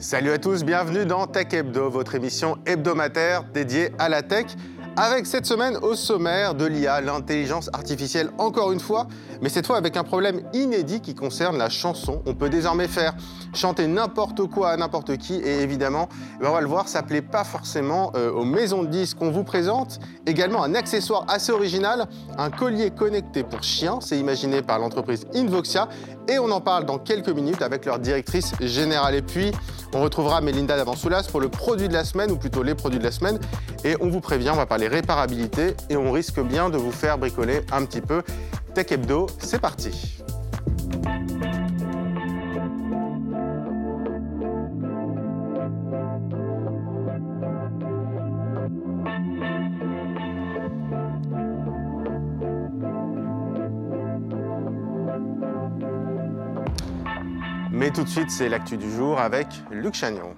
[0.00, 4.46] Salut à tous, bienvenue dans Tech Hebdo, votre émission hebdomadaire dédiée à la tech.
[4.96, 9.06] Avec cette semaine au sommaire de l'IA, l'intelligence artificielle encore une fois,
[9.42, 12.22] mais cette fois avec un problème inédit qui concerne la chanson.
[12.24, 13.12] On peut désormais faire
[13.52, 16.08] chanter n'importe quoi à n'importe qui et évidemment,
[16.38, 19.18] eh ben, on va le voir, ça plaît pas forcément euh, aux maisons de disques
[19.18, 20.00] qu'on vous présente.
[20.26, 22.06] Également un accessoire assez original,
[22.38, 25.88] un collier connecté pour chien, c'est imaginé par l'entreprise Invoxia
[26.26, 29.14] et on en parle dans quelques minutes avec leur directrice générale.
[29.14, 29.52] Et puis,
[29.92, 33.04] on retrouvera Melinda Davansoulas pour le produit de la semaine, ou plutôt les produits de
[33.04, 33.38] la semaine.
[33.84, 37.18] Et on vous prévient, on va parler réparabilité et on risque bien de vous faire
[37.18, 38.22] bricoler un petit peu.
[38.74, 40.22] Tech Hebdo, c'est parti.
[57.80, 60.36] Mais tout de suite, c'est l'actu du jour avec Luc Chagnon.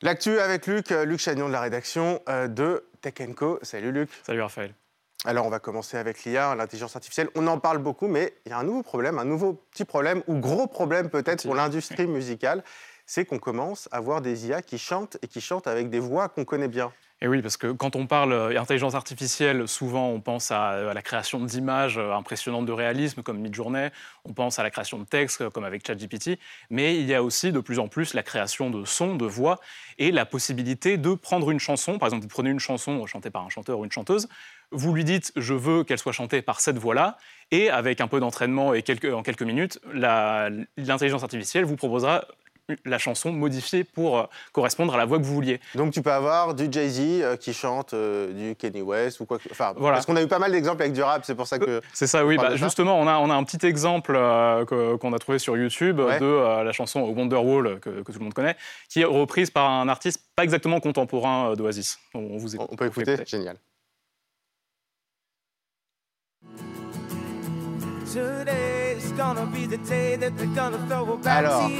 [0.00, 3.58] L'actu avec Luc, Luc Chagnon de la rédaction euh, de Tech Co.
[3.62, 4.10] Salut Luc.
[4.24, 4.74] Salut Raphaël.
[5.24, 7.30] Alors on va commencer avec l'IA, l'intelligence artificielle.
[7.34, 10.22] On en parle beaucoup, mais il y a un nouveau problème, un nouveau petit problème,
[10.28, 12.62] ou gros problème peut-être pour l'industrie musicale,
[13.06, 16.28] c'est qu'on commence à voir des IA qui chantent et qui chantent avec des voix
[16.28, 16.92] qu'on connaît bien.
[17.20, 21.40] Et oui, parce que quand on parle euh, artificielle, souvent on pense à, la création
[21.40, 23.88] d'images euh, impressionnantes de réalisme comme Midjourney,
[24.24, 26.38] on pense à la création de textes euh, comme avec ChatGPT,
[26.70, 29.58] mais il y a aussi de plus en plus la création de sons, de voix
[29.98, 31.98] et la possibilité de prendre une chanson.
[31.98, 34.28] Par exemple, vous prenez une chanson chantée par un chanteur ou une chanteuse,
[34.70, 37.16] vous lui dites je veux qu'elle soit chantée par cette voix-là,
[37.50, 42.26] et avec un peu d'entraînement et en quelques minutes, l'intelligence artificielle vous proposera
[42.84, 45.60] la chanson modifiée pour euh, correspondre à la voix que vous vouliez.
[45.74, 49.38] Donc tu peux avoir du Jay-Z euh, qui chante euh, du Kenny West ou quoi
[49.38, 49.48] que...
[49.50, 49.96] Enfin, voilà.
[49.96, 51.80] Parce qu'on a eu pas mal d'exemples avec du rap, c'est pour ça que...
[51.92, 52.36] C'est ça, oui.
[52.36, 54.12] Bah, justement, on a, on a un petit exemple
[54.68, 58.56] qu'on a trouvé sur YouTube de la chanson Wonderwall, que, que, tout le monde connaît,
[58.88, 61.98] qui est reprise par un artiste pas exactement contemporain d'Oasis.
[62.14, 63.56] On, vous on peut écouter, génial.
[71.26, 71.70] Alors,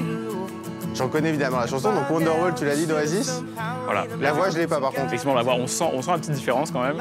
[0.99, 3.45] J'en connais évidemment la chanson, donc Wonderwall, tu l'as dit, d'Oasis.
[3.85, 4.05] Voilà.
[4.21, 5.07] La voix, je l'ai pas par contre.
[5.07, 7.01] Effectivement, la voix, on sent, on sent la petite différence quand même.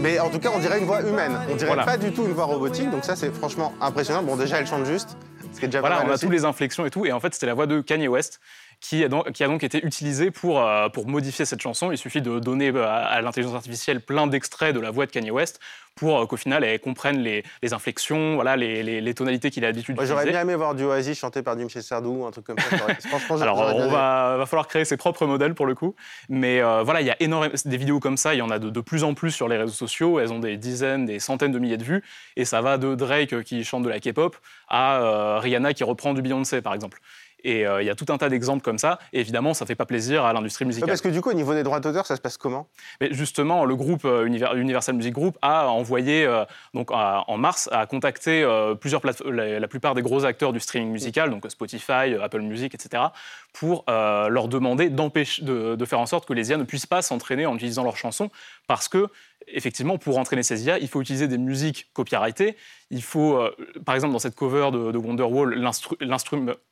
[0.00, 1.36] Mais en tout cas, on dirait une voix humaine.
[1.50, 4.22] On dirait pas du tout une voix robotique, donc ça, c'est franchement impressionnant.
[4.22, 5.16] Bon, déjà, elle chante juste.
[5.52, 7.06] Ce qui est déjà voilà, on a tous les inflexions et tout.
[7.06, 8.38] Et en fait, c'était la voix de Kanye West
[8.80, 11.90] qui a, donc, qui a donc été utilisé pour, euh, pour modifier cette chanson.
[11.90, 15.32] Il suffit de donner euh, à, l'intelligence artificielle plein d'extraits de la voix de Kanye
[15.32, 15.58] West
[15.96, 19.68] pour euh, qu'au final, elle comprenne les, les inflexions, voilà, les, les, tonalités qu'il a
[19.68, 20.12] l'habitude d'utiliser.
[20.12, 23.40] J'aurais bien aimé voir du Oasis chanté par Jim Sardou, un truc comme ça.
[23.42, 25.96] Alors, on va, va, falloir créer ses propres modèles pour le coup.
[26.28, 28.32] Mais voilà, il y a énormément des vidéos comme ça.
[28.34, 30.20] Il y en a de, de, plus en plus sur les réseaux sociaux.
[30.20, 32.04] Elles ont des dizaines, des centaines de milliers de vues.
[32.36, 34.36] Et ça va de Drake qui chante de la K-pop
[34.68, 37.00] à Rihanna qui reprend du Beyoncé, par exemple.
[37.44, 38.98] Et euh, il y a tout un tas d'exemples comme ça.
[39.12, 40.88] Et évidemment, ça ne fait pas plaisir à l'industrie musicale.
[40.88, 42.68] parce que du coup, au niveau des droits d'auteur, ça se passe comment?
[43.00, 46.44] Mais Justement, le groupe euh, Universal Music Group a envoyé, euh,
[46.74, 48.46] donc en mars, a contacté
[48.80, 53.04] plusieurs la, la, plupart des gros acteurs du streaming musical, donc Spotify, Apple Music, etc.,
[53.52, 57.46] pour leur demander de, de, faire en sorte que les IA ne puissent pas s'entraîner
[57.46, 58.30] en utilisant leurs chansons,
[58.66, 59.08] parce que
[59.52, 62.56] effectivement, pour entraîner ces IA, il faut utiliser des musiques copyrightées.
[62.90, 63.54] Il faut, euh,
[63.84, 65.96] par exemple, dans cette cover de, Wonderwall, l'instru,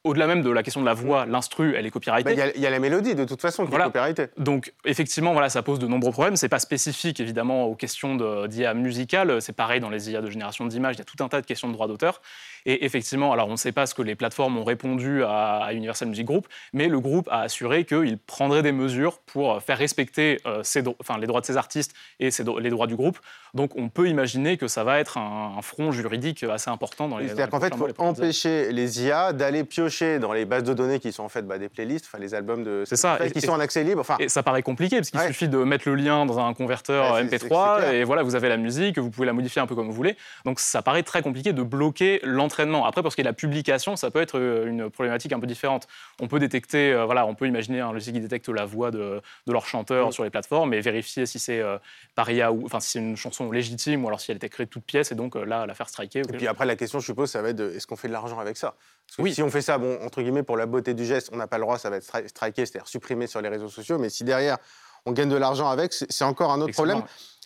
[0.04, 2.34] au-delà même de la question de la voix, l'instru, elle est copyrightée.
[2.34, 4.28] Bah, il y, a la mélodie, de toute façon, qui est copyrightée.
[4.38, 6.36] Donc, effectivement, voilà, ça pose de nombreux problèmes.
[6.36, 8.16] C'est pas spécifique, évidemment, aux questions
[8.46, 9.42] d'IA musicale.
[9.42, 10.96] C'est pareil dans les IA de génération d'images.
[10.96, 12.22] Il y a tout un tas de questions de droits d'auteur.
[12.66, 16.08] Et effectivement, alors on ne sait pas ce que les plateformes ont répondu à, Universal
[16.08, 20.62] Music Group, mais le groupe a assuré qu'il prendrait des mesures pour faire respecter euh,
[21.00, 23.18] enfin, les droits de ces artistes et les droits du groupe.
[23.54, 27.28] Donc on peut imaginer que ça va être un, front juridique assez important dans les.
[27.28, 30.98] C'est-à-dire qu'en fait, il faut empêcher les IA d'aller piocher dans les bases de données
[30.98, 32.82] qui sont en fait bah, des playlists, enfin les albums de.
[32.84, 33.18] C'est ça.
[33.32, 34.00] qui sont en accès libre.
[34.00, 34.16] Enfin...
[34.18, 37.92] Et ça paraît compliqué parce qu'il suffit de mettre le lien dans un converteur MP3
[37.92, 40.16] et voilà, vous avez la musique, vous pouvez la modifier un peu comme vous voulez.
[40.44, 43.34] Donc ça paraît très compliqué de bloquer l'entrée après, pour ce qui est de la
[43.34, 45.86] publication, ça peut être euh, une problématique un peu différente.
[46.20, 49.20] On peut détecter, euh, voilà, on peut imaginer un logiciel qui détecte la voix de,
[49.46, 51.78] leur chanteur sur les plateformes et vérifier si c'est euh,
[52.14, 54.84] paria ou enfin si c'est une chanson légitime ou alors si elle est écrite toute
[54.84, 56.20] pièce et donc là la faire striker.
[56.20, 58.38] Et puis après la question, je suppose, ça va être est-ce qu'on fait de l'argent
[58.38, 58.74] avec ça?
[59.18, 59.34] Oui.
[59.34, 61.58] Si on fait ça, bon, entre guillemets, pour la beauté du geste, on n'a pas
[61.58, 63.98] le droit, ça va être striké, c'est-à-dire supprimé sur les réseaux sociaux.
[63.98, 64.58] Mais si derrière
[65.04, 67.02] on gagne de l'argent avec, c'est encore un autre problème.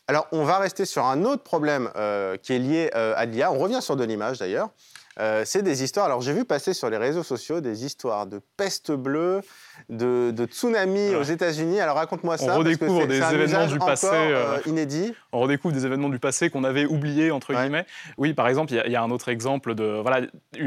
[0.08, 1.90] Alors, on va rester sur un autre problème
[2.42, 3.52] qui est lié à l'IA.
[3.52, 4.70] On revient sur de l'image d'ailleurs.
[5.18, 6.06] Euh, c'est des histoires.
[6.06, 9.40] Alors j'ai vu passer sur les réseaux sociaux des histoires de peste bleue,
[9.88, 11.80] de, tsunami aux États-Unis.
[11.80, 12.54] Alors raconte-moi ça.
[12.54, 15.14] On redécouvre des événements du passé euh, inédits.
[15.32, 17.86] On redécouvre des événements du passé qu'on avait oubliés entre guillemets.
[18.18, 20.26] Oui, par exemple, il y, a un autre exemple de voilà,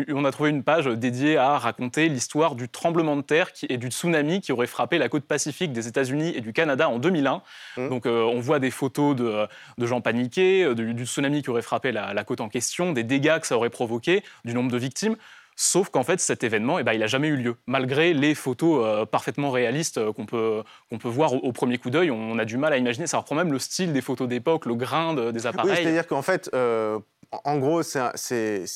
[0.09, 3.87] on a trouvé une page dédiée à raconter l'histoire du tremblement de terre et du
[3.87, 7.41] tsunami qui aurait frappé la côte pacifique des États-Unis et du Canada en 2001.
[7.77, 7.89] Mmh.
[7.89, 9.47] Donc euh, on voit des photos de,
[9.85, 13.47] gens paniqués, du, tsunami qui aurait frappé la, la côte en question, des dégâts que
[13.47, 15.15] ça aurait provoqué, du nombre de victimes.
[15.55, 17.55] Sauf qu'en fait, cet événement, eh ben, il n'a jamais eu lieu.
[17.67, 21.89] Malgré les photos euh, parfaitement réalistes euh, qu'on peut, qu'on peut voir au, premier coup
[21.89, 23.07] d'œil, on, a du mal à imaginer.
[23.07, 25.71] Ça reprend même le style des photos d'époque, le grain des appareils.
[25.71, 26.99] Oui, c'est-à-dire qu'en fait, euh,
[27.43, 28.13] en gros, c'est,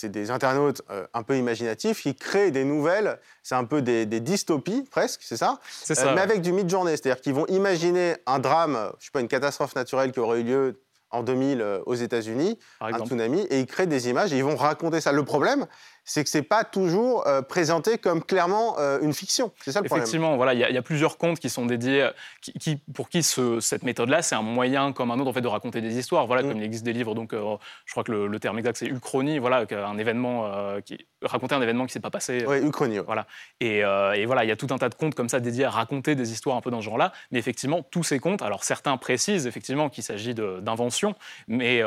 [0.04, 0.82] des internautes
[1.14, 3.20] un peu imaginatifs qui créent des nouvelles.
[3.44, 5.60] C'est un peu des, dystopies, presque, c'est ça?
[5.70, 6.14] C'est ça.
[6.14, 6.92] mais avec du mid-journée.
[6.92, 10.44] C'est-à-dire qu'ils vont imaginer un drame, je sais pas, une catastrophe naturelle qui aurait eu
[10.44, 14.56] lieu en 2000 aux États-Unis, un tsunami, et ils créent des images et ils vont
[14.56, 15.12] raconter ça.
[15.12, 15.66] Le problème,
[16.08, 19.52] c'est que c'est pas toujours euh, présenté comme clairement euh, une fiction.
[19.62, 20.04] C'est ça le problème.
[20.04, 22.12] Effectivement, voilà, il y, a plusieurs comptes qui sont dédiés, euh,
[22.42, 25.82] qui, pour qui cette méthode-là, c'est un moyen comme un autre en fait de raconter
[25.82, 26.26] des histoires.
[26.26, 26.48] Voilà, mm.
[26.48, 29.66] comme il existe des livres, donc je crois que le, terme exact c'est uchronie, voilà,
[29.70, 30.50] un événement
[30.86, 32.46] qui raconter un événement qui s'est pas passé.
[32.48, 33.00] Oui, uchronie.
[33.00, 33.28] Voilà.
[33.60, 35.72] Et, et, voilà, il y a tout un tas de comptes comme ça dédiés à
[35.72, 37.12] raconter des histoires un peu dans ce genre-là.
[37.32, 41.16] Mais effectivement, tous ces comptes, alors certains précisent effectivement qu'il s'agit d'invention,
[41.48, 41.82] mais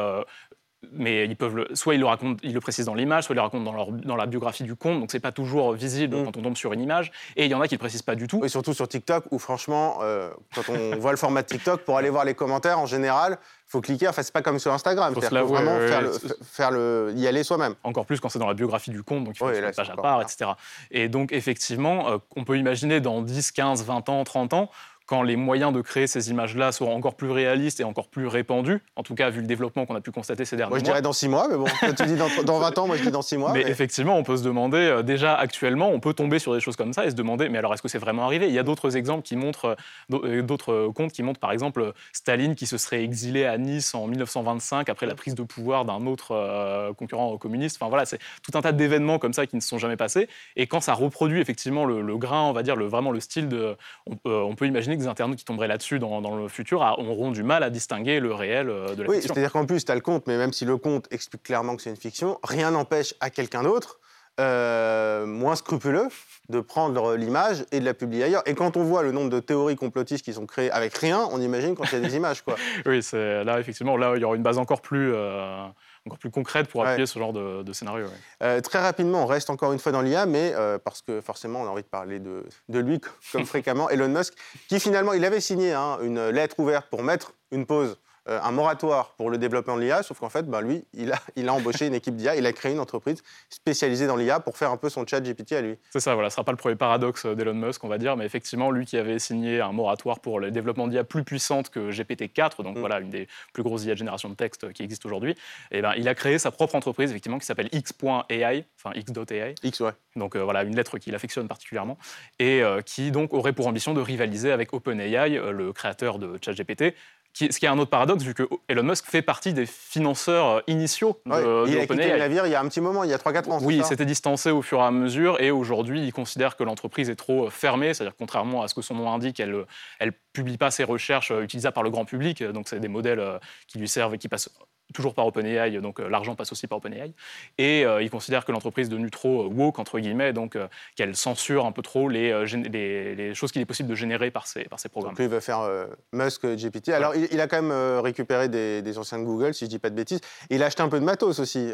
[0.93, 3.43] mais ils peuvent soit ils le racontent, ils le précisent dans l'image, soit ils le
[3.43, 6.25] racontent dans, leur, dans la biographie du compte, donc c'est pas toujours visible mm.
[6.25, 7.13] quand on tombe sur une image.
[7.37, 8.45] Et il y en a qui le précisent pas du tout.
[8.45, 12.11] Et surtout sur TikTok, où franchement, euh, quand on voit le format TikTok, pour aller
[12.11, 14.09] voir les commentaires, en général, faut cliquer.
[14.09, 15.15] Enfin, c'est pas comme sur Instagram.
[15.17, 16.13] Il faut, vraiment faire, le,
[16.43, 17.75] faire, le, y aller soi-même.
[17.85, 19.97] Encore plus quand c'est dans la biographie du compte, donc il faut une page à
[19.97, 20.51] part, etc.
[20.91, 24.71] Et donc effectivement, euh, on peut imaginer dans 10, 15, 20 ans, 30 ans,
[25.11, 28.81] quand les moyens de créer ces images-là seront encore plus réalistes et encore plus répandus,
[28.95, 30.79] en tout cas vu le développement qu'on a pu constater ces derniers mois.
[30.79, 31.65] Moi je dirais dans 6 mois, mais bon,
[31.97, 32.29] tu dis dans,
[32.61, 33.53] 20 ans, moi je dis dans 6 mois.
[33.53, 36.77] Mais, effectivement, on peut se demander, euh, déjà actuellement, on peut tomber sur des choses
[36.77, 38.47] comme ça et se demander, mais alors est-ce que c'est vraiment arrivé?
[38.47, 39.77] Il y a d'autres exemples qui montrent,
[40.13, 43.97] euh, euh, d'autres comptes qui montrent par exemple Staline qui se serait exilé à Nice
[43.97, 47.79] en 1925 après la prise de pouvoir d'un autre concurrent communiste.
[47.81, 50.29] Enfin voilà, c'est tout un tas d'événements comme ça qui ne se sont jamais passés.
[50.55, 53.77] Et quand ça reproduit effectivement le, grain, on va dire, le, vraiment le style de.
[54.07, 57.43] On, on peut imaginer que des internautes qui tomberaient là-dessus dans, le futur auront du
[57.43, 59.33] mal à distinguer le réel euh, de la oui, fiction.
[59.33, 61.77] Oui, c'est-à-dire qu'en plus, tu as le compte, mais même si le compte explique clairement
[61.77, 64.01] que c'est une fiction, rien n'empêche à quelqu'un d'autre,
[64.39, 66.09] euh, moins scrupuleux,
[66.49, 68.43] de prendre l'image et de la publier ailleurs.
[68.47, 71.41] Et quand on voit le nombre de théories complotistes qui sont créées avec rien, on
[71.41, 72.43] imagine quand il y a des images.
[72.43, 72.57] Quoi.
[72.87, 75.13] oui, là, effectivement, là, il y aura une base encore plus...
[75.15, 75.67] Euh,
[76.07, 78.07] encore plus concrète pour appuyer ce genre de, scénario.
[78.43, 81.63] Euh, très rapidement, on reste encore une fois dans l'IA, mais euh, parce que forcément,
[81.63, 83.01] on a envie de parler de, de lui
[83.33, 84.35] comme fréquemment, Elon Musk,
[84.69, 89.15] qui finalement, il avait signé hein, une lettre ouverte pour mettre une pause un moratoire
[89.17, 91.87] pour le développement de l'IA, sauf qu'en fait, ben, lui, il a, il a embauché
[91.87, 94.89] une équipe d'IA, il a créé une entreprise spécialisée dans l'IA pour faire un peu
[94.89, 95.77] son chat GPT à lui.
[95.91, 98.17] C'est ça, voilà, ce ne sera pas le premier paradoxe d'Elon Musk, on va dire,
[98.17, 101.91] mais effectivement, lui qui avait signé un moratoire pour le développement d'IA plus puissante que
[101.91, 102.81] GPT-4, donc mm.
[102.81, 105.83] voilà, une des plus grosses IA de génération de texte qui existe aujourd'hui, et eh
[105.83, 109.55] ben, il a créé sa propre entreprise, effectivement, qui s'appelle X.ai, enfin X.ai.
[109.63, 109.93] X, ouais.
[110.17, 111.99] Donc euh, voilà, une lettre qu'il affectionne particulièrement,
[112.39, 116.95] et euh, qui donc aurait pour ambition de rivaliser avec OpenAI, le créateur de ChatGPT,
[117.35, 120.61] ce qui est un autre paradoxe, vu que Elon Musk fait partie des financeurs euh,
[120.67, 123.11] initiaux de, ouais, il a quitté le navire il y a un petit moment, il
[123.11, 123.59] y a 3-4 ans.
[123.63, 127.11] Oui, il s'était distancé au fur et à mesure, et aujourd'hui, il considère que l'entreprise
[127.11, 129.65] est trop euh, fermée, c'est-à-dire contrairement à ce que son nom indique, elle
[130.01, 133.23] ne publie pas ses recherches euh, utilisables par le grand public, donc c'est des modèles
[133.67, 134.51] qui lui servent et qui passent
[134.93, 137.13] toujours par OpenAI, donc euh, l'argent passe aussi par OpenAI.
[137.59, 140.57] Et euh, il considère que l'entreprise est devenue trop euh, woke, entre guillemets, donc
[140.97, 144.65] qu'elle censure un peu trop les, les, choses qu'il est possible de générer par ces,
[144.65, 145.15] par ces programmes.
[145.15, 145.69] Donc il veut faire
[146.13, 146.91] Musk GPT.
[146.91, 149.79] Alors il, a quand même récupéré des, des, anciens de Google, si je ne dis
[149.79, 150.21] pas de bêtises.
[150.51, 151.71] Il a acheté un peu de matos aussi.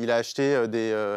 [0.00, 1.16] il a acheté des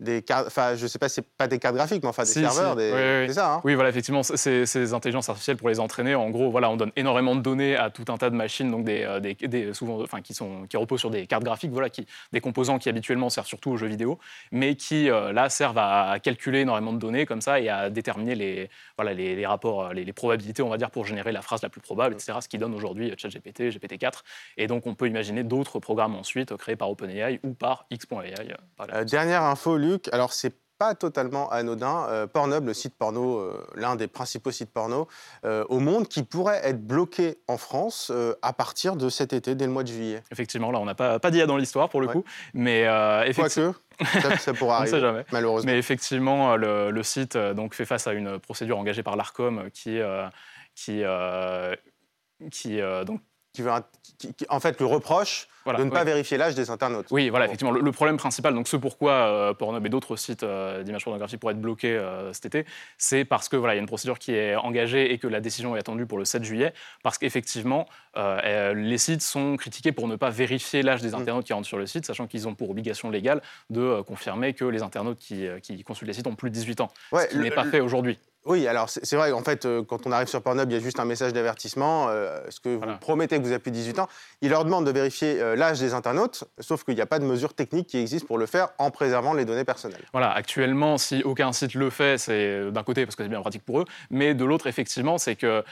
[0.00, 2.74] des cartes, enfin, je sais pas, c'est pas des cartes graphiques, mais enfin des serveurs,
[2.74, 2.90] des...
[2.90, 3.54] Oui, c'est ça.
[3.54, 6.14] Hein oui, voilà, effectivement, c'est ces intelligences artificielles pour les entraîner.
[6.14, 8.84] En gros, voilà, on donne énormément de données à tout un tas de machines, donc
[8.84, 12.06] des, euh, des, souvent, enfin, qui sont, qui reposent sur des cartes graphiques, voilà, qui,
[12.32, 14.18] des composants qui habituellement servent surtout aux jeux vidéo,
[14.52, 18.34] mais qui euh, là servent à, calculer énormément de données comme ça et à déterminer
[18.34, 21.80] les, voilà, les, rapports, les, probabilités, on va dire, pour générer la phrase la plus
[21.80, 22.38] probable, etc.
[22.40, 24.22] Ce qui donne aujourd'hui ChatGPT, GPT-4,
[24.56, 28.34] et donc on peut imaginer d'autres programmes ensuite créés par OpenAI ou par X.ai.
[28.94, 29.76] Euh, dernière info,
[30.12, 32.06] alors c'est pas totalement anodin.
[32.08, 35.08] Euh, Pornhub, le site porno, euh, l'un des principaux sites porno
[35.44, 39.66] euh, au monde, qui pourrait être bloqué en France à partir de cet été, dès
[39.66, 40.22] le mois de juillet.
[40.32, 42.86] Effectivement, là, on n'a pas, pas d'IA dans l'histoire pour le coup, mais
[43.26, 43.74] effectivement.
[44.22, 45.26] Ça, ça pourra arriver, sait jamais.
[45.30, 45.70] malheureusement.
[45.70, 49.98] Mais effectivement, le, site donc, fait face à une procédure engagée par l'ARCOM qui,
[50.74, 51.02] qui,
[52.50, 53.20] qui donc,
[53.52, 53.70] qui veut,
[54.48, 57.06] en fait, le reproche de ne pas vérifier l'âge des internautes.
[57.10, 57.72] Oui, voilà, effectivement.
[57.72, 61.54] Le, problème principal, donc ce pourquoi euh, Pornhub et d'autres sites euh, d'images pornographiques pourraient
[61.54, 62.66] être bloqués euh, cet été,
[62.98, 65.40] c'est parce que voilà, il y a une procédure qui est engagée et que la
[65.40, 70.16] décision est attendue pour le 7 juillet, parce qu'effectivement, les sites sont critiqués pour ne
[70.16, 71.14] pas vérifier l'âge des mm.
[71.14, 74.64] internautes qui rentrent sur le site, sachant qu'ils ont pour obligation légale de confirmer que
[74.64, 77.50] les internautes qui, qui, consultent les sites ont plus de 18 ans, ce qui n'est
[77.50, 78.18] pas fait aujourd'hui.
[78.46, 80.80] Oui, alors c'est vrai, en fait, euh, quand on arrive sur Pornhub, il y a
[80.80, 82.08] juste un message d'avertissement.
[82.08, 84.08] Euh, est-ce que vous promettez que vous avez plus de 18 ans
[84.40, 87.26] Il leur demande de vérifier euh, l'âge des internautes, sauf qu'il n'y a pas de
[87.26, 90.04] mesure technique qui existe pour le faire en préservant les données personnelles.
[90.12, 93.64] Voilà, actuellement, si aucun site le fait, c'est d'un côté parce que c'est bien pratique
[93.64, 95.62] pour eux, mais de l'autre, effectivement, c'est que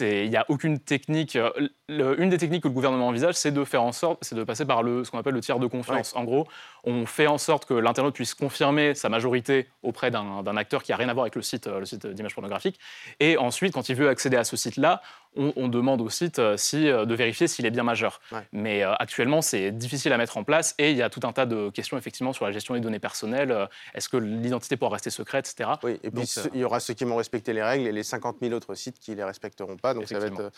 [0.00, 1.36] il n'y a aucune technique.
[1.36, 1.50] Euh,
[1.88, 4.64] une des techniques que le gouvernement envisage, c'est de faire en sorte, c'est de passer
[4.64, 6.14] par le, ce qu'on appelle le tiers de confiance.
[6.16, 6.46] En gros,
[6.84, 10.96] on fait en sorte que l'internaute puisse confirmer sa majorité auprès d'un acteur qui n'a
[10.96, 12.78] rien à voir avec le site, euh, le site d'image pornographique.
[13.20, 15.02] Et ensuite, quand il veut accéder à ce site-là,
[15.36, 18.20] on, demande au site euh, si, euh, de vérifier s'il est bien majeur.
[18.52, 21.32] Mais euh, actuellement, c'est difficile à mettre en place et il y a tout un
[21.32, 23.68] tas de questions effectivement sur la gestion des données personnelles.
[23.94, 25.70] Est-ce que l'identité pourra rester secrète, etc.
[25.82, 26.24] Oui, et puis
[26.54, 28.98] il y aura ceux qui vont respecter les règles et les 50 000 autres sites
[28.98, 29.94] qui ne les respecteront pas.
[29.94, 30.50] Donc ça va être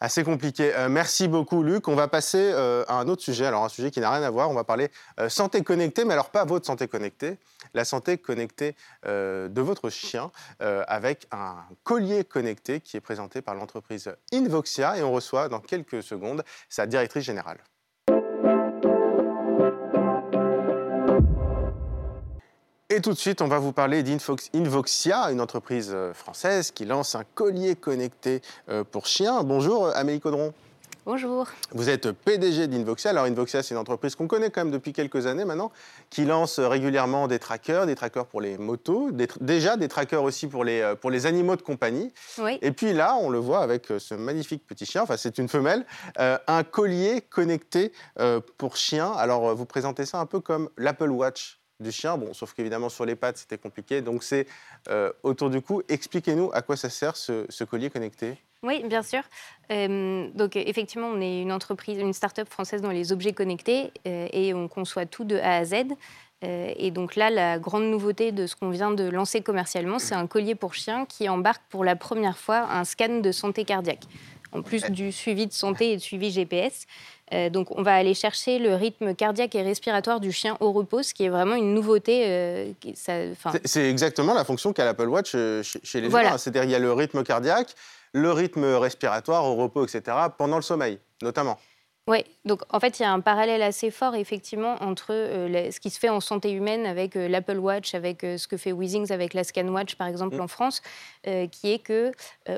[0.00, 0.72] assez compliqué.
[0.88, 1.88] merci beaucoup, Luc.
[1.88, 4.50] On va passer à un autre sujet, alors un sujet qui n'a rien à voir.
[4.50, 4.90] On va parler
[5.28, 7.38] santé connectée, mais alors pas votre santé connectée
[7.74, 8.74] la santé connectée
[9.06, 10.30] euh, de votre chien
[10.62, 15.60] euh, avec un collier connecté qui est présenté par l'entreprise Invoxia et on reçoit dans
[15.60, 17.58] quelques secondes sa directrice générale.
[22.96, 27.14] Et tout de suite, on va vous parler d'Invoxia, une entreprise euh, française qui lance
[27.14, 28.40] un collier connecté
[28.90, 29.42] pour chiens.
[29.42, 30.54] Bonjour Amélie Caudron.
[31.04, 31.46] Bonjour.
[31.72, 33.10] Vous êtes PDG d'Invoxia.
[33.10, 35.70] Alors Invoxia, c'est une entreprise qu'on connaît quand même depuis quelques années maintenant,
[36.08, 39.10] qui lance régulièrement des trackers, des trackers pour les motos,
[39.40, 42.14] déjà des trackers aussi pour les, euh, pour les animaux de compagnie.
[42.38, 42.58] Oui.
[42.62, 45.48] Et puis là, on le voit avec euh, ce magnifique petit chien, enfin c'est une
[45.48, 45.84] femelle,
[46.18, 47.92] euh, un collier connecté
[48.56, 49.12] pour chien.
[49.12, 53.04] Alors vous présentez ça un peu comme l'Apple Watch du chien, bon, sauf qu'évidemment sur
[53.04, 54.46] les pattes c'était compliqué, donc c'est
[55.22, 55.82] autour du cou.
[55.88, 58.38] Expliquez-nous à quoi ça sert ce collier connecté.
[58.62, 59.22] Oui, bien sûr.
[59.70, 64.28] Euh, donc effectivement, on est une entreprise, une start-up française dans les objets connectés euh,
[64.32, 65.74] et on conçoit tout de A à Z.
[66.44, 70.14] Euh, et donc là, la grande nouveauté de ce qu'on vient de lancer commercialement, c'est
[70.14, 74.04] un collier pour chien qui embarque pour la première fois un scan de santé cardiaque,
[74.52, 76.86] en plus du suivi de santé et de suivi GPS.
[77.50, 81.14] Donc on va aller chercher le rythme cardiaque et respiratoire du chien au repos, ce
[81.14, 82.74] qui est vraiment une nouveauté.
[82.94, 86.38] c'est exactement la fonction qu'a l'Apple Watch chez, les voilà.
[86.38, 87.74] C'est-à-dire il y a le rythme cardiaque,
[88.12, 91.58] le rythme respiratoire au repos, etc., pendant le sommeil, notamment.
[92.08, 95.80] Oui, donc en fait, il y a un parallèle assez fort effectivement entre euh, ce
[95.80, 98.70] qui se fait en santé humaine avec euh, l'Apple Watch, avec euh, ce que fait
[98.70, 100.40] Weezings avec la ScanWatch par exemple mm.
[100.40, 100.82] en France,
[101.50, 102.12] qui est que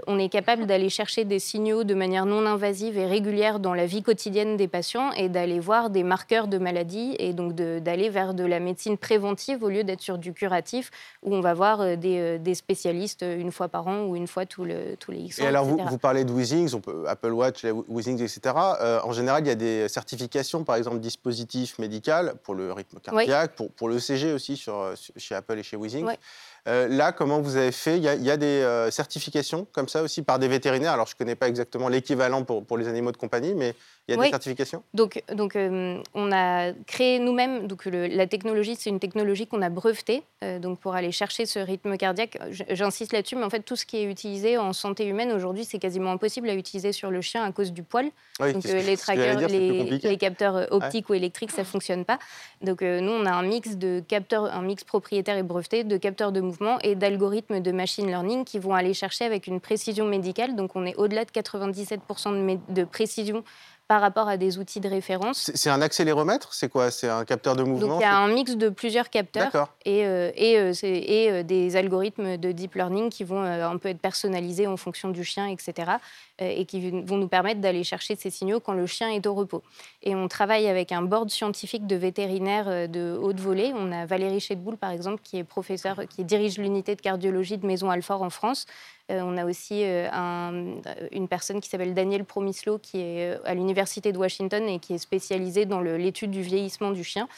[0.06, 3.86] on est capable d'aller chercher des signaux de manière non invasive et régulière dans la
[3.86, 8.34] vie quotidienne des patients et d'aller voir des marqueurs de maladie et donc d'aller vers
[8.34, 10.90] de la médecine préventive au lieu d'être sur du curatif
[11.22, 14.64] où on va voir des, des, spécialistes une fois par an ou une fois tous,
[14.64, 15.44] le, tous les X ans.
[15.44, 18.54] Et alors vous, vous, parlez de Weezings, Apple Watch, Weezings, etc.
[19.02, 23.54] en général il y a des certifications, par exemple, dispositif médical pour le rythme cardiaque,
[23.54, 26.04] pour, pour l'ECG aussi sur, chez Apple et chez Weezing.
[26.68, 27.96] Euh, là, comment vous avez fait?
[27.96, 30.92] Il y a, des euh, certifications comme ça aussi par des vétérinaires?
[30.92, 33.74] Alors, je ne connais pas exactement l'équivalent pour, pour, les animaux de compagnie, mais
[34.06, 34.82] il y a des certifications?
[34.92, 39.70] Donc, donc euh, on a créé nous-mêmes, donc la technologie, c'est une technologie qu'on a
[39.70, 40.22] brevetée,
[40.60, 42.38] donc pour aller chercher ce rythme cardiaque.
[42.50, 45.78] J'insiste là-dessus, mais en fait, tout ce qui est utilisé en santé humaine aujourd'hui, c'est
[45.78, 48.10] quasiment impossible à utiliser sur le chien à cause du poil.
[48.40, 52.18] donc, les trackers, les, les, capteurs optiques ou électriques, ça ne fonctionne pas.
[52.60, 56.32] Donc, nous, on a un mix de capteurs, un mix propriétaire et breveté de capteurs
[56.32, 60.56] de mouvement et d'algorithmes de machine learning qui vont aller chercher avec une précision médicale.
[60.56, 63.44] Donc on est au-delà de 97% de, précision
[63.88, 65.50] par rapport à des outils de référence.
[65.54, 66.90] C'est un accéléromètre C'est quoi?
[66.90, 70.04] C'est un capteur de mouvement Donc il y a un mix de plusieurs capteurs et,
[70.04, 74.00] euh, et, euh, et euh, des algorithmes de deep learning qui vont un peu être
[74.00, 75.92] personnalisés en fonction du chien, etc.
[76.38, 79.62] et qui vont nous permettre d'aller chercher ces signaux quand le chien est au repos.
[80.02, 83.72] Et on travaille avec un board scientifique de vétérinaires de haute volée.
[83.74, 87.66] On a Valérie Chedboul, par exemple, qui est professeur, qui dirige l'unité de cardiologie de
[87.66, 88.66] Maison Alfort en France,
[89.10, 90.08] on a aussi euh,
[91.12, 94.94] une personne qui s'appelle Daniel Promislo, qui est euh, à l'Université de Washington et qui
[94.94, 97.28] est spécialisée dans l'étude du vieillissement du chien.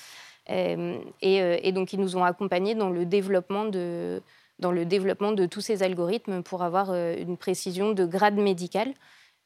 [0.49, 4.21] Et, donc, ils nous ont accompagnés dans le développement de,
[4.59, 8.93] dans le développement de tous ces algorithmes pour avoir une précision de grade médical.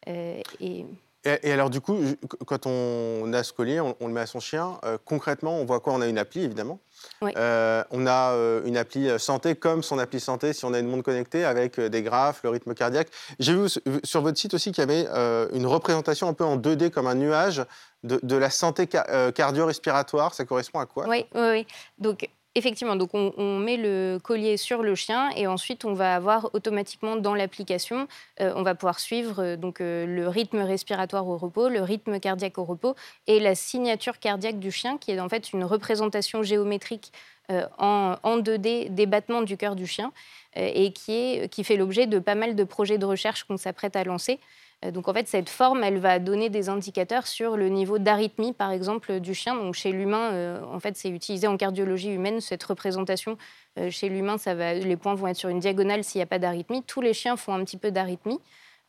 [0.06, 0.86] et
[1.24, 1.98] Et, alors du coup,
[2.46, 5.94] quand on a ce collier, on, le met à son chien, concrètement, on voit quoi?
[5.94, 6.80] On a une appli, évidemment.
[7.22, 11.44] on a une appli santé comme son appli santé si on a une montre connectée
[11.44, 13.08] avec des graphes, le rythme cardiaque.
[13.38, 13.68] J'ai vu
[14.04, 15.06] sur votre site aussi qu'il y avait
[15.54, 17.64] une représentation un peu en 2D comme un nuage
[18.02, 20.34] de, la santé cardio-respiratoire.
[20.34, 21.08] Ça correspond à quoi?
[21.08, 21.66] Oui, oui, oui.
[21.98, 26.50] Donc Effectivement, donc on, met le collier sur le chien et ensuite on va avoir
[26.54, 28.06] automatiquement dans l'application,
[28.40, 32.20] euh, on va pouvoir suivre euh, donc euh, le rythme respiratoire au repos, le rythme
[32.20, 32.94] cardiaque au repos
[33.26, 37.12] et la signature cardiaque du chien, qui est en fait une représentation géométrique
[37.50, 40.12] en, en, 2D des battements du cœur du chien
[40.56, 43.96] et qui, est, qui fait l'objet de pas mal de projets de recherche qu'on s'apprête
[43.96, 44.40] à lancer.
[44.84, 48.52] Euh, donc en fait, cette forme, elle va donner des indicateurs sur le niveau d'arythmie,
[48.52, 49.54] par exemple, du chien.
[49.56, 53.36] Donc chez l'humain, euh, en fait, c'est utilisé en cardiologie humaine, cette représentation.
[53.78, 56.82] Euh, chez l'humain, les points vont être sur une diagonale s'il n'y a pas d'arythmie.
[56.82, 58.40] Tous les chiens font un petit peu d'arythmie.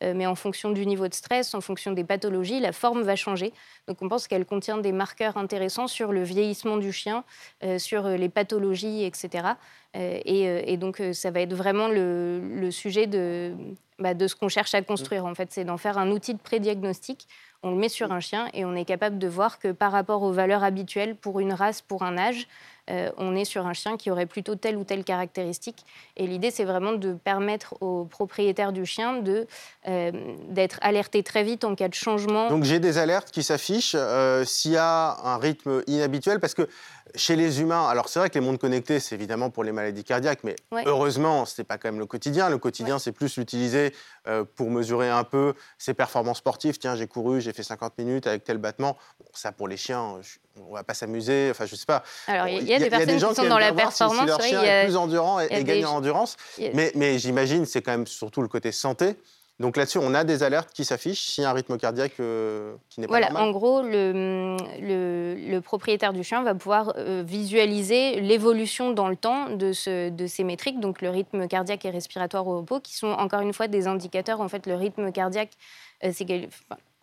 [0.02, 3.54] mais en fonction du niveau de stress, en fonction des pathologies, la forme va changer.
[3.88, 7.24] Donc on pense qu'elle contient des marqueurs intéressants sur le vieillissement du chien,
[7.78, 9.56] sur les pathologies, etc.
[9.94, 13.54] Et, donc ça va être vraiment le sujet de,
[13.98, 15.24] bah, de ce qu'on cherche à construire.
[15.24, 17.26] En fait, c'est d'en faire un outil de prédiagnostic.
[17.62, 20.22] On le met sur un chien et on est capable de voir que par rapport
[20.22, 22.46] aux valeurs habituelles pour une race, pour un âge,
[22.90, 25.84] euh, on est sur un chien qui aurait plutôt telle ou telle caractéristique.
[26.16, 29.46] Et l'idée, c'est vraiment de permettre aux propriétaires du chien de,
[29.88, 30.12] euh,
[30.48, 32.48] d'être alertés très vite en cas de changement.
[32.48, 36.68] Donc j'ai des alertes qui s'affichent euh, s'il y a un rythme inhabituel, parce que
[37.14, 40.04] chez les humains, alors c'est vrai que les mondes connectés, c'est évidemment pour les maladies
[40.04, 42.50] cardiaques, mais heureusement, ce n'est pas quand même le quotidien.
[42.50, 43.94] Le quotidien, c'est plus l'utiliser
[44.56, 46.78] pour mesurer un peu ses performances sportives.
[46.78, 48.98] Tiens, j'ai couru, j'ai fait 50 minutes avec tel battement.
[49.32, 50.16] ça, pour les chiens,
[50.68, 51.48] on va pas s'amuser.
[51.50, 52.02] Enfin, je sais pas.
[52.26, 54.20] Alors, il y, a des personnes qui, sont dans la performance.
[54.20, 56.36] Si, leur chien est plus endurant et, gagne en endurance.
[56.74, 59.16] Mais, mais j'imagine, c'est quand même surtout le côté santé.
[59.58, 63.06] Donc là-dessus, on a des alertes qui s'affichent a un rythme cardiaque euh, qui n'est
[63.06, 69.08] pas voilà, en gros, le, le, propriétaire du chien va pouvoir euh, visualiser l'évolution dans
[69.08, 72.80] le temps de, ce, de ces métriques, donc le rythme cardiaque et respiratoire au repos,
[72.80, 74.42] qui sont encore une fois des indicateurs.
[74.42, 75.52] En fait, le rythme cardiaque,
[76.04, 76.26] euh, c'est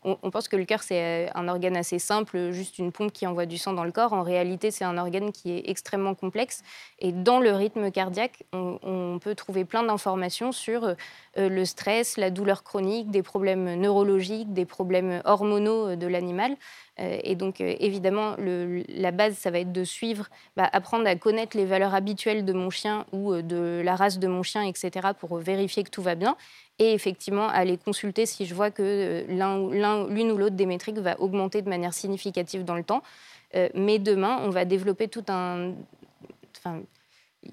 [0.05, 3.25] on, pense que le cœur, c'est euh, un organe assez simple, juste une pompe qui
[3.27, 4.13] envoie du sang dans le corps.
[4.13, 6.63] En réalité, c'est un organe qui est extrêmement complexe.
[6.99, 10.95] Et dans le rythme cardiaque, on, peut trouver plein d'informations sur euh,
[11.37, 16.55] le stress, la douleur chronique, des problèmes neurologiques, des problèmes hormonaux euh, de l'animal.
[16.99, 21.65] Et donc, évidemment, la base, ça va être de suivre, bah, apprendre à connaître les
[21.65, 25.83] valeurs habituelles de mon chien ou de la race de mon chien, etc., pour vérifier
[25.83, 26.37] que tout va bien
[26.79, 31.19] et effectivement aller consulter si je vois que euh, l'une ou l'autre des métriques va
[31.19, 33.03] augmenter de manière significative dans le temps.
[33.55, 35.73] Euh, mais demain, on va développer tout un...
[36.57, 36.81] Enfin,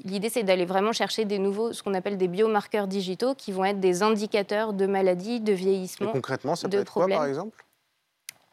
[0.04, 3.64] L'idée, c'est d'aller vraiment chercher des nouveaux, ce qu'on appelle des biomarqueurs digitaux, qui vont
[3.64, 6.10] être des indicateurs de maladies, de vieillissement.
[6.10, 7.64] Et concrètement, ça peut être quoi, par exemple?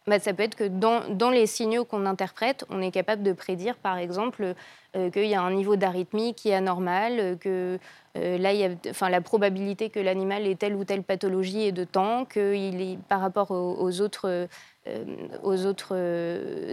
[0.08, 3.34] Bah, ça peut être que dans, dans les signaux qu'on interprète, on est capable de
[3.34, 4.56] prédire, par exemple,
[4.96, 7.78] euh, qu'il y a un niveau d'arythmie qui est anormal, que
[8.18, 11.68] euh, là, il y a, enfin, la probabilité que l'animal ait telle ou telle pathologie
[11.68, 14.48] est de temps, qu'il est par rapport aux, autres,
[14.88, 15.06] euh,
[15.44, 15.94] aux autres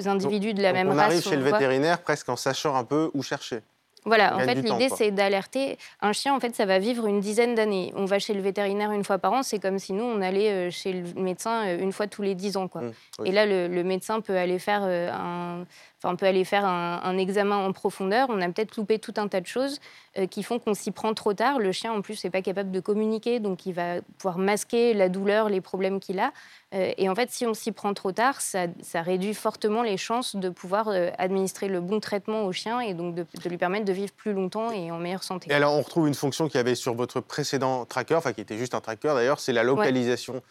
[0.06, 0.96] individus de la même race.
[0.96, 3.62] On arrive chez le vétérinaire presque en sachant un peu où chercher.
[4.04, 5.78] Voilà, en fait, l'idée, c'est d'alerter.
[6.00, 7.92] Un chien, en fait, ça va vivre une dizaine d'années.
[7.96, 10.70] On va chez le vétérinaire une fois par an, c'est comme si nous, on allait
[10.70, 12.68] chez le médecin une fois tous les dix ans.
[12.68, 12.82] Quoi.
[12.82, 15.64] Mmh, Et là, le, médecin peut aller faire un,
[16.04, 18.28] on peut aller faire un, examen en profondeur.
[18.30, 19.80] On a peut-être loupé tout un tas de choses
[20.18, 21.58] euh, qui font qu'on s'y prend trop tard.
[21.58, 25.08] Le chien, en plus, n'est pas capable de communiquer, donc il va pouvoir masquer la
[25.08, 26.32] douleur, les problèmes qu'il a.
[26.74, 30.36] Euh, et en fait, si on s'y prend trop tard, ça, réduit fortement les chances
[30.36, 33.92] de pouvoir euh, administrer le bon traitement au chien et donc de, lui permettre de
[33.92, 35.50] vivre plus longtemps et en meilleure santé.
[35.50, 38.58] Et alors, on retrouve une fonction qui avait sur votre précédent tracker, enfin qui était
[38.58, 40.42] juste un tracker d'ailleurs, c'est la localisation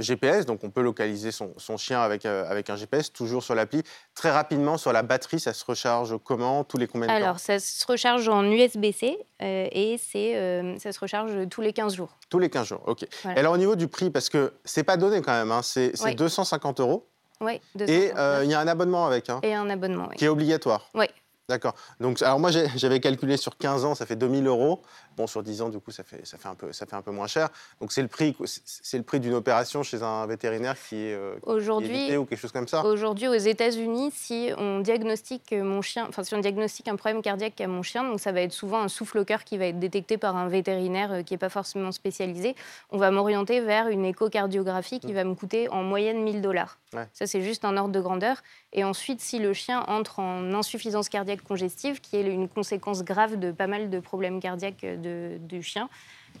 [0.00, 0.46] GPS.
[0.46, 3.82] Donc, on peut localiser son, chien avec, avec un GPS, toujours sur l'appli,
[4.14, 7.58] très rapidement sur la batterie, ça se recharge comment Tous les combien de Alors, ça
[7.58, 12.18] se recharge en USB-C euh, et c'est, euh, ça se recharge tous les 15 jours.
[12.28, 13.06] Tous les 15 jours, ok.
[13.24, 16.80] alors, au niveau du prix, parce que c'est pas donné quand même, hein, c'est, 250
[16.80, 17.08] euros.
[17.40, 19.30] Oui, Et euh, il y a un abonnement avec.
[19.30, 20.16] Hein, et un abonnement, oui.
[20.16, 20.88] Qui est obligatoire.
[20.94, 21.06] Oui.
[21.46, 21.74] D'accord.
[22.00, 24.80] Donc, alors moi, j'avais calculé sur 15 ans, ça fait 2000 euros.
[25.18, 27.02] Bon, sur 10 ans, du coup, ça fait, ça fait, un, peu, ça fait un
[27.02, 27.50] peu moins cher.
[27.82, 31.36] Donc, c'est le prix, c'est le prix d'une opération chez un vétérinaire qui est, euh,
[31.42, 32.82] aujourd'hui, ou quelque chose comme ça.
[32.84, 37.60] Aujourd'hui, aux États-Unis, si on diagnostique mon chien, enfin, si on diagnostique un problème cardiaque
[37.60, 39.78] à mon chien, donc ça va être souvent un souffle au cœur qui va être
[39.78, 42.56] détecté par un vétérinaire euh, qui n'est pas forcément spécialisé.
[42.90, 45.14] On va m'orienter vers une échocardiographie qui mm.
[45.16, 46.78] va me coûter en moyenne 1000 dollars.
[47.12, 48.42] Ça, c'est juste un ordre de grandeur.
[48.72, 53.38] Et ensuite, si le chien entre en insuffisance cardiaque congestive, qui est une conséquence grave
[53.38, 55.88] de pas mal de problèmes cardiaques du chien,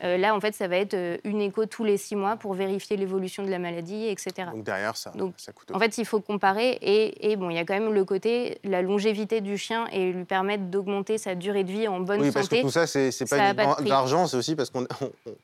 [0.02, 2.54] Euh, là, en fait, ça va être euh, une écho tous les six mois pour
[2.54, 4.48] vérifier l'évolution de la maladie, etc.
[4.52, 5.70] Donc derrière, ça, ça coûte.
[5.72, 6.78] En fait, il faut comparer.
[6.82, 10.24] Et, bon, il y a quand même le côté, la longévité du chien et lui
[10.24, 12.26] permettre d'augmenter sa durée de vie en bonne santé.
[12.26, 14.86] Oui, parce que tout ça, c'est pas uniquement de l'argent, c'est aussi parce qu'on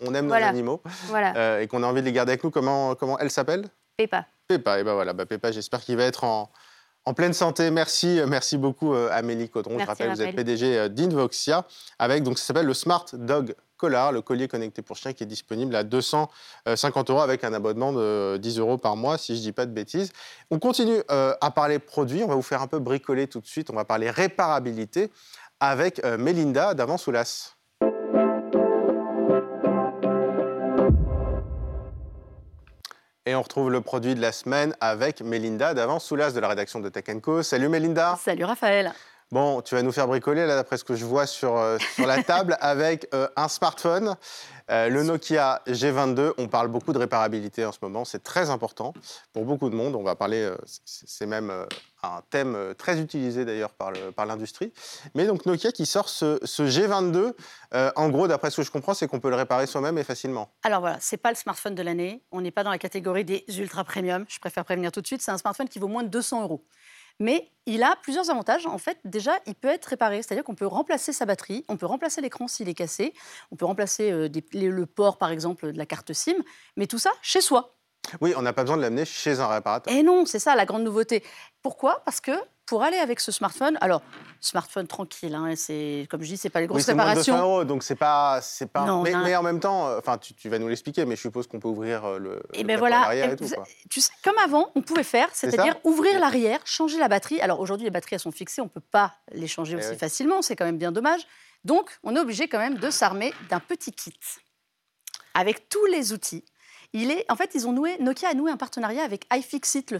[0.00, 1.62] on aime nos animaux voilà.
[1.62, 2.50] et qu'on a envie de les garder avec nous.
[2.50, 3.66] Comment, comment elle s'appelle?
[3.96, 4.26] Peppa.
[4.48, 6.50] Peppa, et ben voilà, bah, Peppa, j'espère qu'il va être en,
[7.04, 7.70] en pleine santé.
[7.70, 9.78] Merci, merci beaucoup Amélie Caudron.
[9.78, 11.66] Je rappelle, vous êtes PDG d'Invoxia
[11.98, 15.26] avec donc ça s'appelle le Smart Dog Collar, le collier connecté pour chien qui est
[15.26, 19.44] disponible à 250 euros avec un abonnement de 10 euros par mois, si je ne
[19.44, 20.12] dis pas de bêtises.
[20.50, 22.22] On continue euh, à parler produits.
[22.22, 23.70] On va vous faire un peu bricoler tout de suite.
[23.70, 25.10] On va parler réparabilité
[25.60, 26.74] avec euh, Mélinda
[33.40, 37.04] on retrouve le produit de la semaine avec Mélinda d'Avant-Soulas de la rédaction de Tech
[37.22, 37.42] Co.
[37.42, 38.18] Salut Mélinda.
[38.22, 38.92] Salut Raphaël.
[39.32, 42.04] Bon, tu vas nous faire bricoler, là, d'après ce que je vois sur, euh, sur
[42.04, 44.16] la table, avec euh, un smartphone,
[44.72, 46.32] euh, le Nokia G22.
[46.36, 48.92] On parle beaucoup de réparabilité en ce moment, c'est très important
[49.32, 49.94] pour beaucoup de monde.
[49.94, 50.52] On va parler,
[50.84, 51.52] c'est même
[52.02, 54.72] un thème très utilisé d'ailleurs par l'industrie.
[55.14, 57.32] Mais donc Nokia qui sort ce, ce G22,
[57.94, 60.50] en gros, d'après ce que je comprends, c'est qu'on peut le réparer soi-même et facilement.
[60.64, 62.22] Alors voilà, c'est pas le smartphone de l'année.
[62.32, 64.24] On n'est pas dans la catégorie des ultra premium.
[64.28, 65.22] Je préfère prévenir tout de suite.
[65.22, 66.64] C'est un smartphone qui vaut moins de 200 euros.
[67.20, 68.66] Mais il a plusieurs avantages.
[68.66, 71.86] En fait, déjà, il peut être réparé, c'est-à-dire qu'on peut remplacer sa batterie, on peut
[71.86, 73.14] remplacer l'écran s'il est cassé,
[73.52, 76.36] on peut remplacer euh, le port, par exemple, de la carte SIM,
[76.76, 77.76] mais tout ça chez soi.
[78.20, 79.94] Oui, on n'a pas besoin de l'amener chez un réparateur.
[79.94, 81.22] Et non, c'est ça la grande nouveauté.
[81.62, 82.02] Pourquoi?
[82.04, 82.32] Parce que
[82.70, 84.00] pour aller avec ce smartphone, alors
[84.38, 87.32] smartphone tranquille, hein, c'est comme je dis, c'est pas les grosses oui, réparations.
[87.32, 89.02] Moins de 200 euros, donc c'est pas, c'est pas.
[89.02, 91.66] mais, en même temps, euh, enfin, tu, vas nous l'expliquer, mais je suppose qu'on peut
[91.66, 92.42] ouvrir euh, le.
[92.52, 93.44] Et ben voilà, et tout,
[93.90, 97.40] tu sais, comme avant, on pouvait faire, c'est-à-dire ouvrir l'arrière, changer la batterie.
[97.40, 100.40] Alors aujourd'hui, les batteries elles sont fixées, on peut pas les changer eh aussi facilement,
[100.40, 101.22] c'est quand même bien dommage.
[101.64, 104.14] Donc, on est obligé quand même de s'armer d'un petit kit
[105.34, 106.44] avec tous les outils
[106.92, 109.98] il est, en fait, ils ont noué, Nokia a noué un partenariat avec iFixit, le,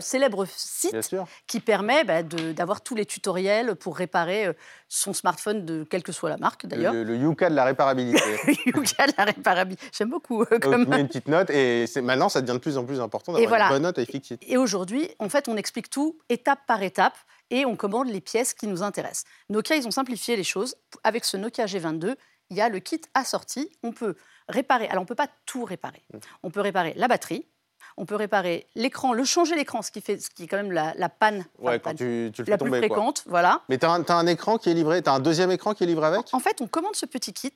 [0.00, 0.96] célèbre site
[1.46, 4.52] qui permet bah, d'avoir tous les tutoriels pour réparer euh,
[4.88, 6.92] son smartphone de quelle que soit la marque d'ailleurs.
[6.94, 8.18] Le, Yuka de la réparabilité.
[8.46, 9.86] le Yuka de la réparabilité.
[9.96, 10.42] J'aime beaucoup.
[10.42, 10.88] Euh, comme...
[10.88, 13.68] met une petite note et maintenant ça devient de plus en plus important d'avoir une
[13.68, 14.40] bonne note iFixit.
[14.46, 17.16] Et aujourd'hui, en fait, on explique tout étape par étape
[17.50, 19.24] et on commande les pièces qui nous intéressent.
[19.48, 20.74] Nokia, ils ont simplifié les choses.
[21.04, 22.16] Avec ce Nokia G22,
[22.50, 23.70] il y a le kit assorti.
[23.82, 24.16] On peut
[24.52, 24.86] réparer.
[24.86, 26.02] Alors, on ne peut pas tout réparer.
[26.12, 26.18] Mmh.
[26.44, 27.46] On peut réparer la batterie,
[27.96, 30.72] on peut réparer l'écran, le changer l'écran, ce qui fait, ce qui est quand même
[30.72, 33.62] la, panne, ouais, quand tu, tu le la plus fréquente, voilà.
[33.68, 35.86] Mais tu as, un écran qui est livré, tu as un deuxième écran qui est
[35.86, 36.32] livré avec?
[36.32, 37.54] En fait, on commande ce petit kit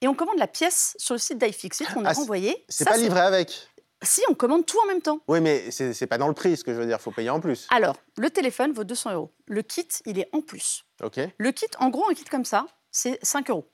[0.00, 2.64] et on commande la pièce sur le site d'iFixit qu'on a ah, renvoyé.
[2.68, 3.68] C'est pas livré avec
[4.04, 5.20] si, on commande tout en même temps.
[5.28, 6.96] Oui, mais c'est pas dans le prix, ce que je veux dire.
[6.98, 7.68] Il faut payer en plus.
[7.70, 9.30] Alors, le téléphone vaut 200 euros.
[9.46, 10.84] Le kit, il est en plus.
[11.02, 11.20] OK.
[11.38, 13.70] Le kit, en gros, un kit comme ça, c'est 5 euros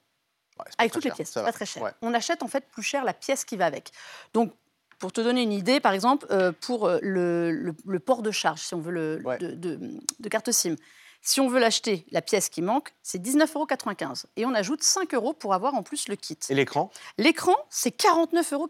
[0.78, 1.92] avec toutes les pièces, pas très cher.
[2.02, 3.90] On achète en fait plus cher la pièce qui va avec.
[4.34, 4.52] Donc,
[4.98, 8.74] pour te donner une idée, par exemple, euh, pour euh, le, port de charge, si
[8.74, 10.74] on veut le, de, carte SIM,
[11.22, 14.14] si on veut l'acheter, la pièce qui manque, c'est 19,95 euros.
[14.36, 16.38] Et on ajoute 5 euros pour avoir en plus le kit.
[16.48, 16.90] Et l'écran?
[17.16, 18.68] L'écran, c'est 49,95 euros.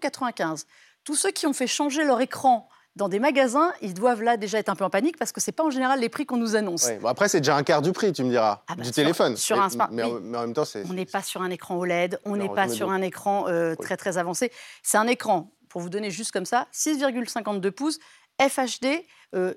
[1.04, 2.68] Tous ceux qui ont fait changer leur écran
[2.98, 5.52] dans des magasins, ils doivent là déjà être un peu en panique parce que c'est
[5.52, 6.90] pas en général les prix qu'on nous annonce.
[7.00, 9.36] Bon, après, c'est déjà un quart du prix, tu me diras, ah bah, du téléphone.
[9.36, 10.84] Sur un mais, en, même temps, c'est.
[10.90, 13.96] On n'est pas sur un écran OLED, on n'est pas sur un écran euh, très
[13.96, 14.50] très avancé.
[14.82, 17.98] C'est un écran, pour vous donner juste comme ça, 6,52 pouces.
[18.40, 18.86] FHD,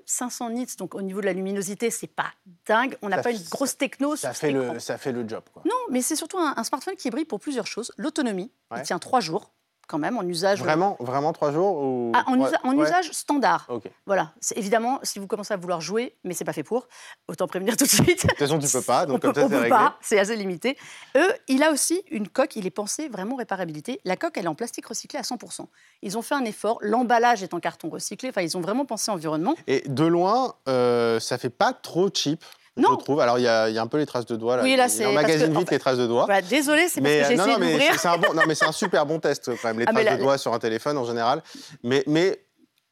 [0.06, 2.32] 500 nits, donc au niveau de la luminosité, c'est pas
[2.66, 2.96] dingue.
[3.00, 4.16] On n'a pas une grosse techno.
[4.16, 5.44] Ça fait, le, ça fait le job.
[5.52, 5.62] Quoi.
[5.64, 7.92] Non, mais c'est surtout un, smartphone qui brille pour plusieurs choses.
[7.96, 9.52] L'autonomie, il tient trois jours
[9.86, 10.60] quand même en usage.
[10.60, 12.12] Vraiment, vraiment trois jours ou...
[12.14, 13.68] Ah, en, usage standard.
[14.06, 14.32] Voilà.
[14.40, 16.88] C'est évidemment si vous commencez à vouloir jouer, mais c'est pas fait pour.
[17.28, 18.24] Autant prévenir tout de suite.
[18.24, 19.06] De toute façon, tu peux pas.
[19.06, 19.96] Donc comme ça, c'est pas.
[20.00, 20.76] C'est assez limité.
[21.16, 22.56] Eux, il a aussi une coque.
[22.56, 24.00] Il est pensé vraiment réparabilité.
[24.04, 25.66] La coque, elle est en plastique recyclé à 100%.
[26.02, 26.78] Ils ont fait un effort.
[26.80, 28.30] L'emballage est en carton recyclé.
[28.30, 29.54] Enfin, ils ont vraiment pensé environnement.
[29.66, 32.44] Et de loin, euh, ça fait pas trop cheap.
[32.76, 32.96] Non.
[32.98, 33.20] Je trouve.
[33.20, 34.56] Alors, il y, a un peu les traces de doigts.
[34.56, 34.62] Là.
[34.62, 35.04] Oui, là, c'est.
[35.06, 36.26] On magazine vite les traces de doigts.
[36.26, 38.00] Bah, désolé, c'est parce que j'ai essayé d'ouvrir.
[38.00, 40.16] C'est un, bon, non, mais c'est un super bon test, quand même, les ah, traces
[40.18, 41.42] de doigts sur un téléphone en général.
[41.82, 42.44] Mais, mais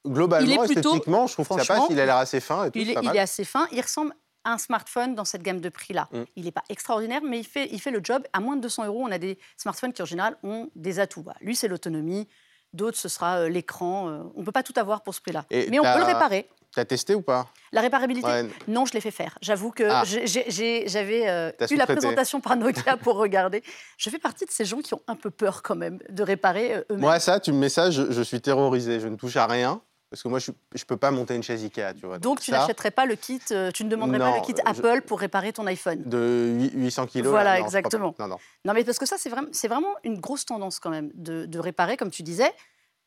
[0.07, 1.85] globalement, esthétiquement, je trouve que ça passe.
[1.90, 2.66] Il a l'air assez fin.
[2.66, 3.66] Et tout, il, est, il est assez fin.
[3.73, 4.14] Il ressemble
[4.45, 6.09] à un smartphone dans cette gamme de prix-là.
[6.12, 6.23] Mm.
[6.37, 8.23] Il n'est pas extraordinaire, mais il fait, il fait le job.
[8.33, 11.23] À moins de 200 euros, on a des smartphones qui, en général, ont des atouts.
[11.23, 12.29] Bah, lui, c'est l'autonomie.
[12.73, 14.09] D'autres, ce sera euh, l'écran.
[14.09, 15.45] Euh, on ne peut pas tout avoir pour ce prix-là.
[15.51, 16.49] Mais on peut le réparer.
[16.73, 17.49] Tu as testé ou pas?
[17.73, 18.29] La réparabilité?
[18.69, 19.37] Non, je l'ai fait faire.
[19.43, 20.05] J'avoue que ah.
[20.05, 23.63] j'avais euh, eu la présentation par Nokia pour regarder.
[23.97, 26.77] Je fais partie de ces gens qui ont un peu peur quand même de réparer
[26.91, 27.01] eux-mêmes.
[27.01, 29.01] Moi, ça, tu me mets ça, je, suis terrorisé.
[29.01, 29.81] Je ne touche à rien.
[30.11, 32.19] Parce que moi, je ne peux pas monter une chaise Ikea, tu vois.
[32.19, 35.21] Donc, tu n'achèterais pas le kit, euh, tu ne demanderais pas le kit Apple pour
[35.21, 36.03] réparer ton iPhone?
[36.05, 38.15] De 800 kilos Voilà, exactement.
[38.19, 38.37] Non, non.
[38.65, 41.59] non, mais parce que ça, c'est vraiment, vraiment une grosse tendance quand même de, de
[41.61, 42.53] réparer, comme tu disais.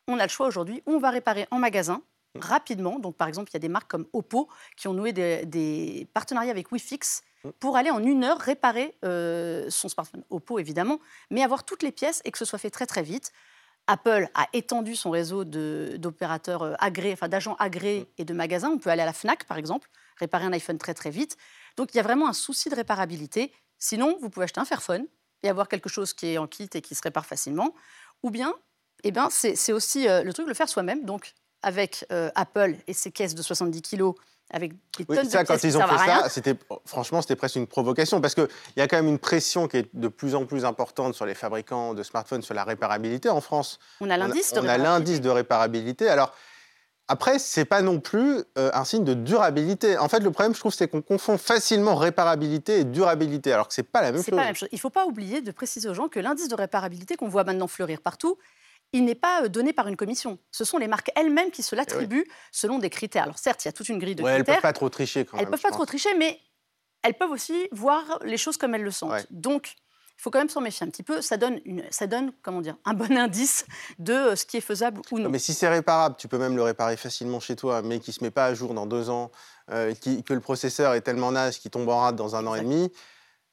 [0.08, 2.02] On a le choix aujourd'hui, on va réparer en magasin.
[2.40, 3.00] Rapidement.
[3.00, 6.52] Donc, par exemple, il y a des marques comme Oppo qui ont noué des, partenariats
[6.52, 7.50] avec WeFix mm.
[7.60, 10.24] pour aller en une heure réparer euh, son smartphone.
[10.30, 13.32] Oppo, évidemment, mais avoir toutes les pièces et que ce soit fait très, très vite.
[13.88, 18.06] Apple a étendu son réseau d'opérateurs euh, agréés, enfin d'agents agréés mm.
[18.20, 18.70] et de magasins.
[18.70, 21.38] On peut aller à la Fnac, par exemple, réparer un iPhone très très vite.
[21.76, 23.52] Donc il y a vraiment un souci de réparabilité.
[23.78, 25.06] Sinon, vous pouvez acheter un Fairphone
[25.42, 27.74] et avoir quelque chose qui est en kit et qui se répare facilement.
[28.22, 28.54] Ou bien,
[29.04, 31.04] eh ben, c'est aussi euh, le truc de le faire soi-même.
[31.04, 31.34] Donc
[31.64, 34.16] avec euh, Apple et ses caisses de 70 kilos
[34.52, 37.66] avec des tonnes ça, de quand ils ont fait ça, c'était franchement c'était presque une
[37.66, 40.64] provocation parce qu'il y a quand même une pression qui est de plus en plus
[40.64, 43.80] importante sur les fabricants de smartphones sur la réparabilité en France.
[44.00, 46.08] On a l'indice de on a l'indice de réparabilité.
[46.08, 46.36] Alors
[47.10, 49.98] après, c'est pas non plus euh, un signe de durabilité.
[49.98, 53.74] En fait, le problème, je trouve, c'est qu'on confond facilement réparabilité et durabilité, alors que
[53.74, 54.30] c'est pas la même chose.
[54.30, 54.70] Pas la même chose.
[54.72, 57.68] Il faut pas oublier de préciser aux gens que l'indice de réparabilité qu'on voit maintenant
[57.68, 58.38] fleurir partout,
[58.94, 60.40] il n'est pas euh, donné par une commission.
[60.52, 63.24] Ce sont les marques elles-mêmes qui se l'attribuent selon des critères.
[63.24, 64.36] Alors certes, il y a toute une grille de critères.
[64.36, 65.42] Elles ne peuvent pas trop tricher quand même.
[65.42, 66.40] Elles ne peuvent pas trop tricher, mais
[67.02, 69.28] elles peuvent aussi voir les choses comme elles le sentent.
[69.30, 69.76] Donc,
[70.18, 71.22] il faut quand même s'en méfier un petit peu.
[71.22, 73.66] Ça donne, une, ça donne comment dire, un bon indice
[74.00, 75.30] de euh, ce qui est faisable ou non.
[75.30, 78.14] Mais si c'est réparable, tu peux même le réparer facilement chez toi, mais qui ne
[78.14, 79.32] se met pas à jour dans deux ans,
[79.72, 79.94] euh,
[80.26, 82.92] que le processeur est tellement naze qu'il tombe en rade dans un an et demi.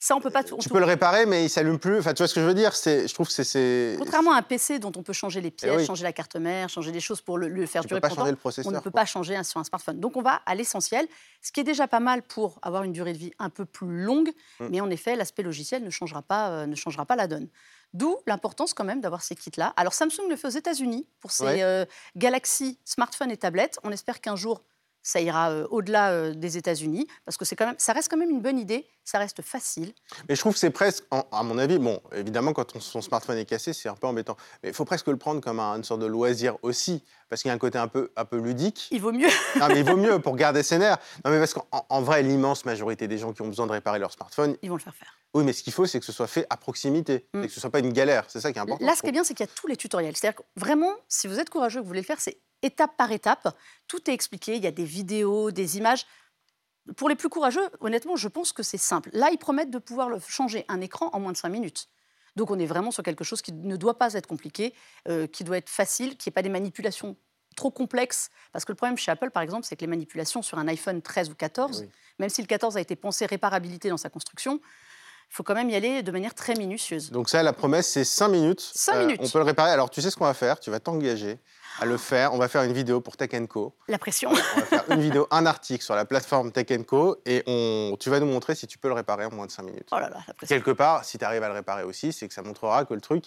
[0.02, 0.42] Ça, on peut pas.
[0.42, 1.98] Tu peux le réparer, mais il s'allume plus.
[1.98, 3.96] Enfin, tu vois ce que je veux dire C'est, je trouve que c'est.
[3.98, 6.70] Contrairement à un PC dont on peut changer les eh pièces, changer la carte mère,
[6.70, 8.24] changer des choses pour le, faire durer plus longtemps,
[8.64, 10.00] on ne peut pas changer sur un smartphone.
[10.00, 11.06] Donc, on va à l'essentiel,
[11.42, 14.02] ce qui est déjà pas mal pour avoir une durée de vie un peu plus
[14.02, 14.30] longue.
[14.58, 14.66] Mm.
[14.70, 17.48] Mais en effet, l'aspect logiciel ne changera pas, euh, ne changera pas la donne.
[17.92, 19.74] D'où l'importance quand même d'avoir ces kits-là.
[19.76, 21.84] Alors Samsung le fait aux États-Unis pour ses euh,
[22.16, 23.78] Galaxy smartphones et tablettes.
[23.82, 24.62] On espère qu'un jour
[25.02, 28.16] ça ira euh, au-delà euh, des États-Unis, parce que c'est quand même, ça reste quand
[28.16, 29.92] même une bonne idée, ça reste facile.
[30.28, 33.44] Mais je trouve que c'est presque, à mon avis, bon, évidemment, quand son smartphone est
[33.44, 36.06] cassé, c'est un peu embêtant, mais il faut presque le prendre comme une sorte de
[36.06, 38.88] loisir aussi, parce qu'il y a un côté un peu, un peu ludique.
[38.90, 39.28] Il vaut mieux.
[39.58, 40.98] non, mais il vaut mieux pour garder ses nerfs.
[41.24, 44.10] Non, mais parce qu'en vrai, l'immense majorité des gens qui ont besoin de réparer leur
[44.10, 45.14] smartphone, ils vont le faire faire.
[45.34, 47.44] Oui, mais ce qu'il faut, c'est que ce soit fait à proximité, mm.
[47.44, 48.24] et que ce ne soit pas une galère.
[48.28, 48.84] C'est ça qui est important.
[48.84, 50.16] Là, ce qui est bien, c'est qu'il y a tous les tutoriels.
[50.16, 53.12] C'est-à-dire que vraiment, si vous êtes courageux, que vous voulez le faire, c'est étape par
[53.12, 53.56] étape.
[53.86, 54.56] Tout est expliqué.
[54.56, 56.06] Il y a des vidéos, des images.
[56.96, 59.10] Pour les plus courageux, honnêtement, je pense que c'est simple.
[59.12, 61.88] Là, ils promettent de pouvoir le changer un écran en moins de 5 minutes.
[62.36, 64.74] Donc, on est vraiment sur quelque chose qui ne doit pas être compliqué,
[65.08, 67.16] euh, qui doit être facile, qui n'est pas des manipulations
[67.56, 68.30] trop complexes.
[68.52, 71.02] Parce que le problème chez Apple, par exemple, c'est que les manipulations sur un iPhone
[71.02, 71.86] 13 ou 14,
[72.18, 74.60] même si le 14 a été pensé réparabilité dans sa construction,
[75.30, 77.12] il faut quand même y aller de manière très minutieuse.
[77.12, 78.60] Donc ça, la promesse, c'est 5 minutes.
[78.60, 79.20] 5 euh, minutes.
[79.22, 79.70] On peut le réparer.
[79.70, 80.58] Alors, tu sais ce qu'on va faire?
[80.58, 81.38] Tu vas t'engager
[81.78, 82.34] à le faire.
[82.34, 83.72] On va faire une vidéo pour Tech Co.
[83.86, 84.30] La pression.
[84.30, 87.16] On va faire une vidéo, un article sur la plateforme Tech Co.
[87.26, 89.62] Et on, tu vas nous montrer si tu peux le réparer en moins de 5
[89.62, 89.88] minutes.
[89.92, 90.56] Oh là là, la pression.
[90.56, 93.00] Quelque part, si tu arrives à le réparer aussi, c'est que ça montrera que le
[93.00, 93.24] truc,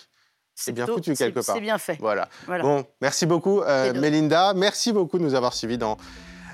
[0.55, 1.55] c'est bien foutu quelque part.
[1.55, 1.97] C'est bien fait.
[2.01, 2.27] Voilà.
[2.47, 4.53] Bon, merci beaucoup, euh, Mélinda.
[4.53, 5.97] Merci beaucoup de nous avoir suivis dans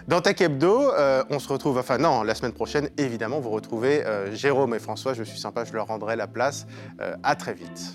[0.10, 4.04] dans Tech Hebdo, euh, on se retrouve, enfin non, la semaine prochaine, évidemment, vous retrouvez
[4.08, 5.14] euh, Jérôme et François.
[5.14, 6.66] Je suis sympa, je leur rendrai la place.
[7.00, 7.94] Euh, à très vite.